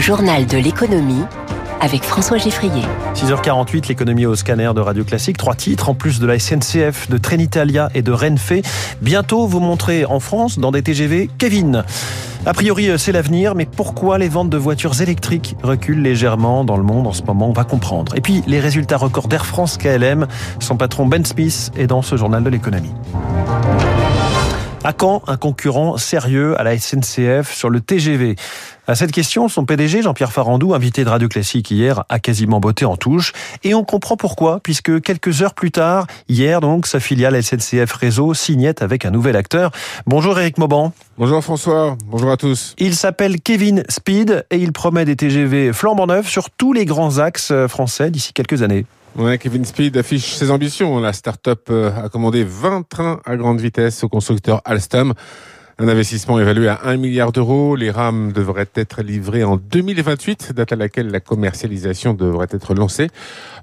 [0.00, 1.24] journal de l'économie
[1.80, 2.82] avec François Geffrier.
[3.14, 5.36] 6h48, l'économie au scanner de Radio Classique.
[5.36, 8.52] Trois titres, en plus de la SNCF, de Trenitalia et de Renfe.
[9.02, 11.84] Bientôt, vous montrez en France, dans des TGV, Kevin.
[12.46, 16.82] A priori, c'est l'avenir, mais pourquoi les ventes de voitures électriques reculent légèrement dans le
[16.82, 17.48] monde en ce moment?
[17.48, 18.14] On va comprendre.
[18.16, 20.26] Et puis, les résultats records d'Air France KLM.
[20.60, 22.92] Son patron Ben Smith est dans ce journal de l'économie.
[24.82, 28.36] À quand un concurrent sérieux à la SNCF sur le TGV
[28.86, 32.84] à cette question, son PDG, Jean-Pierre Farandou, invité de Radio Classique hier, a quasiment botté
[32.86, 33.32] en touche.
[33.62, 38.34] Et on comprend pourquoi, puisque quelques heures plus tard, hier donc, sa filiale SNCF Réseau
[38.34, 39.70] signait avec un nouvel acteur.
[40.06, 40.92] Bonjour Eric Mauban.
[41.18, 42.74] Bonjour François, bonjour à tous.
[42.78, 47.18] Il s'appelle Kevin Speed et il promet des TGV flambant neufs sur tous les grands
[47.18, 48.86] axes français d'ici quelques années.
[49.38, 50.98] Kevin Speed affiche ses ambitions.
[51.00, 55.14] La start-up euh, a commandé 20 trains à grande vitesse au constructeur Alstom.
[55.82, 57.74] Un investissement évalué à 1 milliard d'euros.
[57.74, 63.08] Les rames devraient être livrées en 2028, date à laquelle la commercialisation devrait être lancée.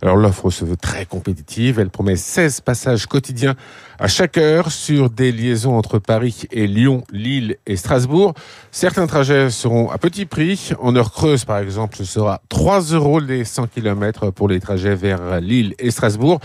[0.02, 1.78] Alors l'offre se veut très compétitive.
[1.78, 3.53] Elle promet 16 passages quotidiens
[4.00, 8.34] à chaque heure sur des liaisons entre Paris et Lyon, Lille et Strasbourg.
[8.72, 10.72] Certains trajets seront à petit prix.
[10.80, 14.95] En heure creuse, par exemple, ce sera 3 euros les 100 km pour les trajets
[14.95, 16.39] vers Lille et Strasbourg.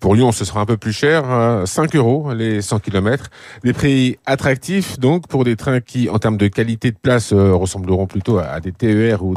[0.00, 1.24] Pour Lyon, ce sera un peu plus cher,
[1.66, 3.28] 5 hein, euros les 100 km.
[3.62, 7.54] Des prix attractifs donc pour des trains qui, en termes de qualité de place, euh,
[7.54, 9.34] ressembleront plutôt à des TER ou,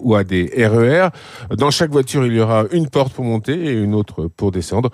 [0.00, 1.08] ou à des RER.
[1.52, 4.50] E Dans chaque voiture, il y aura une porte pour monter et une autre pour
[4.50, 4.90] descendre.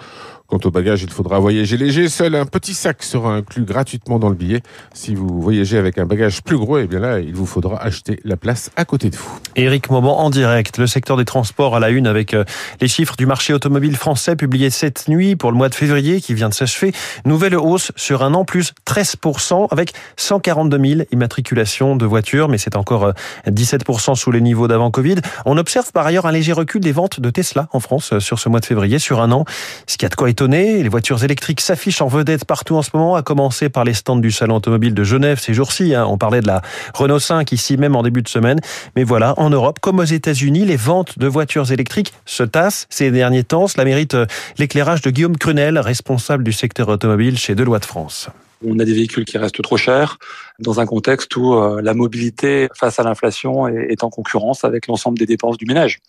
[0.50, 2.08] Quant au bagage, il faudra voyager léger.
[2.08, 4.62] Seul un petit sac sera inclus gratuitement dans le billet.
[4.92, 8.18] Si vous voyagez avec un bagage plus gros, eh bien là, il vous faudra acheter
[8.24, 9.30] la place à côté de vous.
[9.54, 10.78] Éric Moment en direct.
[10.78, 12.42] Le secteur des transports à la une avec euh,
[12.80, 16.34] les chiffres du marché automobile français publiés cette nuit pour le mois de février qui
[16.34, 16.92] vient de s'achever.
[17.24, 22.74] Nouvelle hausse sur un an plus 13% avec 142 000 immatriculations de voitures, mais c'est
[22.74, 23.12] encore
[23.46, 25.16] 17% euh, sous les niveaux d'avant Covid.
[25.46, 28.40] On observe par ailleurs un léger recul des ventes de Tesla en France euh, sur
[28.40, 29.44] ce mois de février sur un an,
[29.86, 33.14] ce qui a de quoi les voitures électriques s'affichent en vedette partout en ce moment,
[33.14, 35.94] à commencer par les stands du Salon automobile de Genève ces jours-ci.
[35.94, 36.06] Hein.
[36.06, 36.62] On parlait de la
[36.94, 38.60] Renault 5 ici même en début de semaine.
[38.96, 43.10] Mais voilà, en Europe, comme aux États-Unis, les ventes de voitures électriques se tassent ces
[43.10, 43.66] derniers temps.
[43.66, 44.26] Cela mérite euh,
[44.58, 48.28] l'éclairage de Guillaume Crunel, responsable du secteur automobile chez Deloitte France.
[48.66, 50.18] On a des véhicules qui restent trop chers
[50.58, 55.18] dans un contexte où euh, la mobilité face à l'inflation est en concurrence avec l'ensemble
[55.18, 56.00] des dépenses du ménage.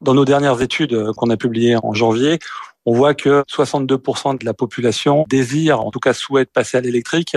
[0.00, 2.38] Dans nos dernières études euh, qu'on a publiées en janvier,
[2.88, 7.36] on voit que 62% de la population désire, en tout cas souhaite passer à l'électrique,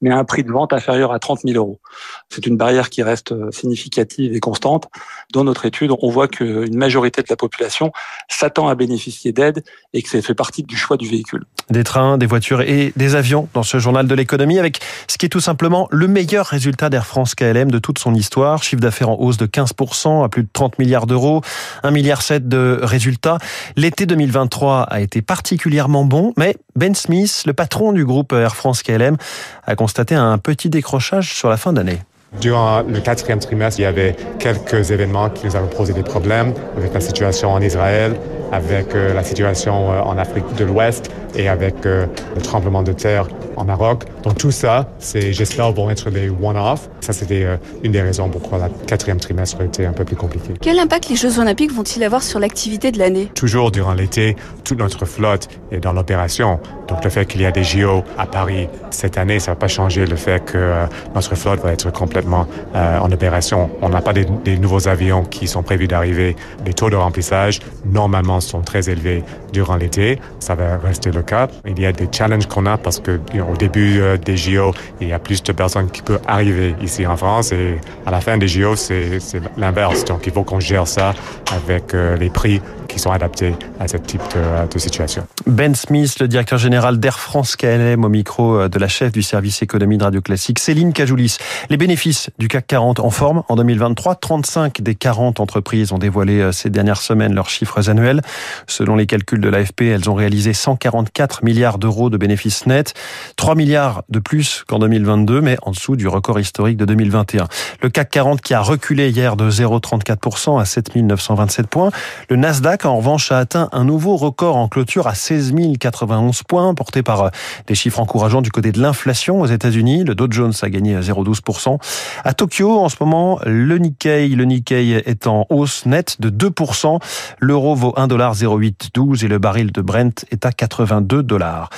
[0.00, 1.80] mais à un prix de vente inférieur à 30 000 euros.
[2.28, 4.86] C'est une barrière qui reste significative et constante.
[5.32, 7.90] Dans notre étude, on voit qu'une majorité de la population
[8.28, 11.46] s'attend à bénéficier d'aide et que ça fait partie du choix du véhicule.
[11.68, 15.26] Des trains, des voitures et des avions dans ce journal de l'économie avec ce qui
[15.26, 18.62] est tout simplement le meilleur résultat d'Air France KLM de toute son histoire.
[18.62, 21.40] Chiffre d'affaires en hausse de 15% à plus de 30 milliards d'euros,
[21.82, 23.38] 1 milliard 7 de résultats.
[23.74, 28.82] L'été 2023 a été particulièrement bon, mais Ben Smith, le patron du groupe Air France
[28.82, 29.16] KLM,
[29.64, 31.98] a constaté un petit décrochage sur la fin d'année.
[32.40, 36.54] Durant le quatrième trimestre, il y avait quelques événements qui nous avaient posé des problèmes
[36.76, 38.16] avec la situation en Israël,
[38.52, 42.92] avec euh, la situation euh, en Afrique de l'Ouest et avec euh, le tremblement de
[42.92, 43.26] terre
[43.56, 44.04] en Maroc.
[44.22, 46.88] Donc tout ça, c'est j'espère vont être des one-off.
[47.00, 47.46] Ça c'était
[47.82, 50.54] une des raisons pourquoi la quatrième trimestre a été un peu plus compliqué.
[50.60, 53.30] Quel impact les Jeux Olympiques vont-ils avoir sur l'activité de l'année?
[53.34, 56.60] Toujours durant l'été, toute notre flotte est dans l'opération.
[56.88, 59.68] Donc le fait qu'il y a des JO à Paris cette année, ça va pas
[59.68, 63.70] changer le fait que notre flotte va être complètement en opération.
[63.80, 66.36] On n'a pas des, des nouveaux avions qui sont prévus d'arriver.
[66.66, 70.18] Les taux de remplissage normalement sont très élevés durant l'été.
[70.38, 71.21] Ça va rester le
[71.66, 75.08] Il y a des challenges qu'on a parce que au début euh, des JO, il
[75.08, 78.38] y a plus de personnes qui peuvent arriver ici en France et à la fin
[78.38, 79.18] des JO, c'est
[79.56, 80.04] l'inverse.
[80.04, 81.14] Donc il faut qu'on gère ça
[81.50, 82.60] avec euh, les prix
[82.92, 84.22] qui sont adaptés à ce type
[84.70, 85.26] de, situation.
[85.46, 89.22] Ben Smith, le directeur général d'Air France KLM au micro euh, de la chef du
[89.22, 91.36] service économie de Radio Classique, Céline Cajoulis.
[91.70, 94.16] Les bénéfices du CAC 40 en forme en 2023.
[94.16, 98.20] 35 des 40 entreprises ont dévoilé ces dernières semaines leurs chiffres annuels.
[98.66, 102.94] Selon les calculs de l'AFP, elles ont réalisé 144 milliards d'euros de bénéfices nets,
[103.36, 107.46] 3 milliards de plus qu'en 2022, mais en dessous du record historique de 2021.
[107.82, 111.90] Le CAC 40 qui a reculé hier de 0,34% à 7927 points.
[112.28, 116.74] Le Nasdaq, en revanche, a atteint un nouveau record en clôture à 16 091 points,
[116.74, 117.28] porté par euh,
[117.66, 120.04] des chiffres encourageants du côté de l'inflation aux États-Unis.
[120.04, 121.78] Le Dow Jones a gagné 0,12%.
[122.24, 126.98] À Tokyo, en ce moment, le Nikkei, le Nikkei est en hausse nette de 2%.
[127.38, 131.70] L'euro vaut 1,0812 et le baril de Brent est à 82 dollars.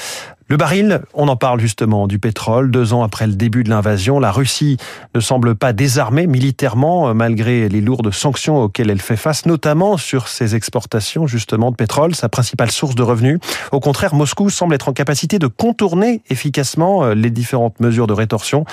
[0.46, 2.70] Le baril, on en parle justement du pétrole.
[2.70, 4.76] Deux ans après le début de l'invasion, la Russie
[5.14, 9.96] ne semble pas désarmée militairement euh, malgré les lourdes sanctions auxquelles elle fait face, notamment
[9.96, 13.38] sur ses exportations justement de pétrole, sa principale source de revenus.
[13.72, 18.12] Au contraire, Moscou semble être en capacité de contourner efficacement euh, les différentes mesures de
[18.12, 18.66] rétorsion.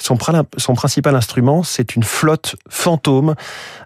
[0.00, 3.36] Son, principal instrument, c'est une flotte fantôme.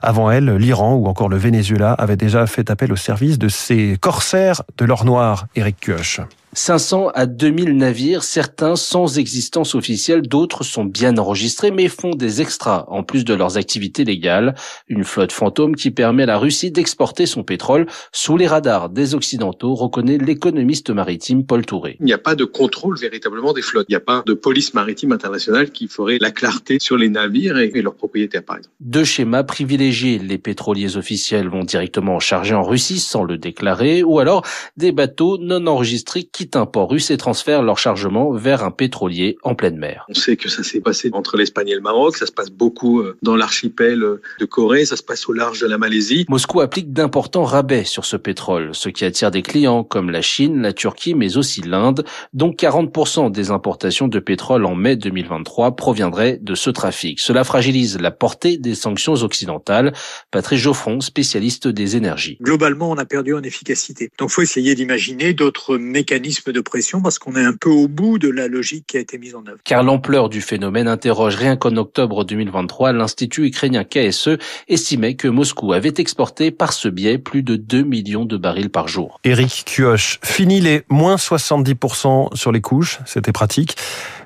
[0.01, 3.99] Avant elle, l'Iran ou encore le Venezuela avaient déjà fait appel au service de ces
[4.01, 6.21] corsaires de l'or noir, Eric Kioch.
[6.55, 12.41] 500 à 2000 navires, certains sans existence officielle, d'autres sont bien enregistrés mais font des
[12.41, 14.55] extras en plus de leurs activités légales.
[14.89, 19.15] Une flotte fantôme qui permet à la Russie d'exporter son pétrole sous les radars des
[19.15, 21.97] Occidentaux, reconnaît l'économiste maritime Paul Touré.
[22.01, 23.87] Il n'y a pas de contrôle véritablement des flottes.
[23.89, 27.59] Il n'y a pas de police maritime internationale qui ferait la clarté sur les navires
[27.59, 28.75] et leurs propriétaires par exemple.
[28.81, 30.19] Deux schémas privilégiés.
[30.19, 34.45] Les pétroliers officiels vont directement charger en Russie sans le déclarer ou alors
[34.77, 39.39] des bateaux non enregistrés quittent un port russe et transfèrent leur chargement vers un pétrolier
[39.43, 40.07] en pleine mer.
[40.09, 43.01] On sait que ça s'est passé entre l'Espagne et le Maroc, ça se passe beaucoup
[43.01, 46.27] euh, dans l'archipel euh, de Corée, ça se passe au large de la Malaisie.
[46.29, 50.63] Moscou applique d'importants rabais sur ce pétrole, ce qui attire des clients comme la Chine,
[50.63, 52.05] la Turquie, mais aussi l'Inde,
[52.35, 57.19] dont 40% des importations de pétrole en mai 2023 proviendraient de ce trafic.
[57.19, 59.93] Cela fragilise la portée des sanctions occidentales.
[60.31, 62.39] Patrice Geoffron, spécialiste des énergies.
[62.41, 64.11] Globalement, on a perdu en efficacité.
[64.21, 68.19] Donc, faut essayer d'imaginer d'autres mécanismes de pression parce qu'on est un peu au bout
[68.19, 69.59] de la logique qui a été mise en œuvre.
[69.65, 74.31] Car l'ampleur du phénomène interroge rien qu'en octobre 2023, l'Institut ukrainien KSE
[74.69, 78.89] estimait que Moscou avait exporté par ce biais plus de 2 millions de barils par
[78.89, 79.21] jour.
[79.25, 83.77] Eric Kioch, fini les moins 70% sur les couches, c'était pratique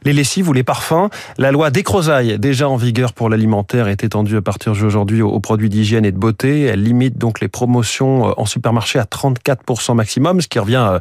[0.04, 1.08] les lessives ou les parfums.
[1.38, 5.68] La loi Décrozaille, déjà en vigueur pour l'alimentaire, est étendue à partir d'aujourd'hui aux produits
[5.68, 6.62] d'hygiène et de beauté.
[6.62, 10.98] Elle limite donc les promotions euh, en supermarché à 34% maximum, ce qui revient euh,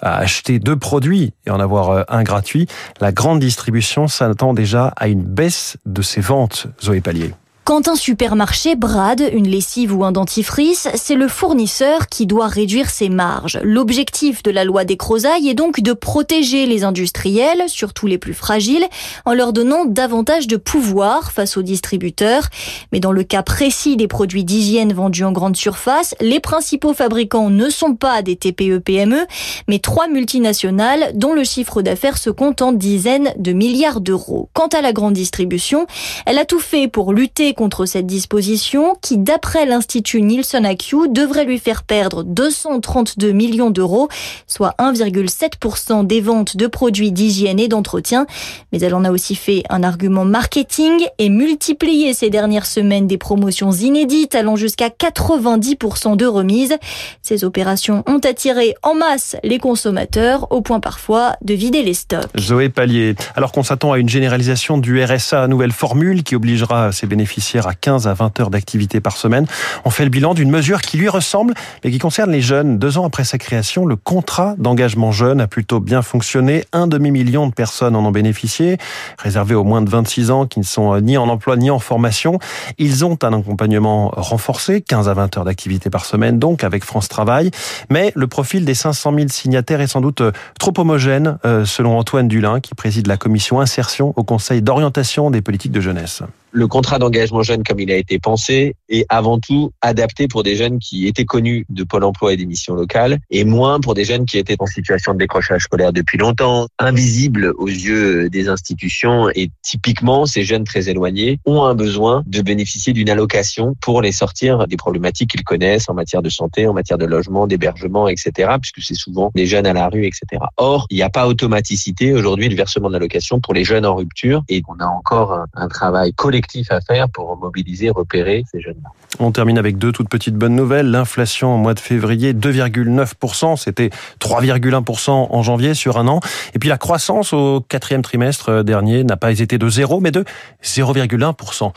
[0.00, 2.66] à acheter deux produits et en avoir euh, un gratuit.
[3.00, 7.34] La grande distribution s'attend déjà à une baisse de ses ventes, Zoé Pallier.
[7.68, 12.88] Quand un supermarché brade une lessive ou un dentifrice, c'est le fournisseur qui doit réduire
[12.88, 13.60] ses marges.
[13.62, 18.32] L'objectif de la loi des Crozailles est donc de protéger les industriels, surtout les plus
[18.32, 18.86] fragiles,
[19.26, 22.44] en leur donnant davantage de pouvoir face aux distributeurs.
[22.90, 27.50] Mais dans le cas précis des produits d'hygiène vendus en grande surface, les principaux fabricants
[27.50, 29.26] ne sont pas des TPE-PME,
[29.68, 34.48] mais trois multinationales dont le chiffre d'affaires se compte en dizaines de milliards d'euros.
[34.54, 35.86] Quant à la grande distribution,
[36.24, 41.44] elle a tout fait pour lutter contre cette disposition qui, d'après l'Institut Nielsen IQ, devrait
[41.44, 44.06] lui faire perdre 232 millions d'euros,
[44.46, 48.26] soit 1,7% des ventes de produits d'hygiène et d'entretien.
[48.70, 53.18] Mais elle en a aussi fait un argument marketing et multiplié ces dernières semaines des
[53.18, 56.76] promotions inédites allant jusqu'à 90% de remises.
[57.22, 62.28] Ces opérations ont attiré en masse les consommateurs au point parfois de vider les stocks.
[62.38, 67.08] Zoé Pallier, alors qu'on s'attend à une généralisation du RSA, nouvelle formule qui obligera ses
[67.08, 69.46] bénéficiaires à 15 à 20 heures d'activité par semaine.
[69.84, 72.78] On fait le bilan d'une mesure qui lui ressemble, mais qui concerne les jeunes.
[72.78, 76.64] Deux ans après sa création, le contrat d'engagement jeune a plutôt bien fonctionné.
[76.72, 78.78] Un demi-million de personnes en ont bénéficié,
[79.18, 81.78] réservé aux moins de 26 ans qui ne sont euh, ni en emploi ni en
[81.78, 82.38] formation.
[82.78, 87.08] Ils ont un accompagnement renforcé, 15 à 20 heures d'activité par semaine, donc avec France
[87.08, 87.50] Travail.
[87.90, 91.98] Mais le profil des 500 000 signataires est sans doute euh, trop homogène, euh, selon
[91.98, 96.22] Antoine Dulin, qui préside la commission insertion au Conseil d'orientation des politiques de jeunesse
[96.58, 100.56] le contrat d'engagement jeune comme il a été pensé est avant tout adapté pour des
[100.56, 104.04] jeunes qui étaient connus de Pôle emploi et des missions locales et moins pour des
[104.04, 109.30] jeunes qui étaient en situation de décrochage scolaire depuis longtemps, invisibles aux yeux des institutions
[109.36, 114.10] et typiquement ces jeunes très éloignés ont un besoin de bénéficier d'une allocation pour les
[114.10, 118.56] sortir des problématiques qu'ils connaissent en matière de santé, en matière de logement, d'hébergement, etc.
[118.60, 120.42] puisque c'est souvent des jeunes à la rue, etc.
[120.56, 123.94] Or, il n'y a pas automaticité aujourd'hui le versement de l'allocation pour les jeunes en
[123.94, 128.60] rupture et on a encore un, un travail collectif à faire pour mobiliser, repérer ces
[128.60, 128.90] jeunes-là.
[129.20, 130.90] On termine avec deux toutes petites bonnes nouvelles.
[130.90, 133.56] L'inflation au mois de février, 2,9%.
[133.56, 133.90] C'était
[134.20, 136.20] 3,1% en janvier sur un an.
[136.54, 140.24] Et puis la croissance au quatrième trimestre dernier n'a pas été de 0, mais de
[140.62, 141.72] 0,1%.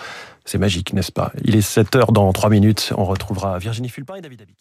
[0.45, 1.31] C'est magique, n'est-ce pas?
[1.43, 2.93] Il est 7 heures dans 3 minutes.
[2.97, 4.55] On retrouvera Virginie Fulpin et David Abic.